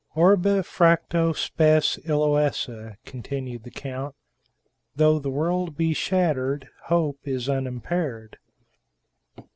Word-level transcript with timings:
"Orbe 0.15 0.65
fracto, 0.65 1.31
spes 1.31 1.99
illoesa," 2.07 2.97
continued 3.05 3.61
the 3.61 3.69
count 3.69 4.15
"Though 4.95 5.19
the 5.19 5.29
world 5.29 5.77
be 5.77 5.93
shattered, 5.93 6.67
hope 6.85 7.19
is 7.27 7.47
unimpaired." 7.47 8.39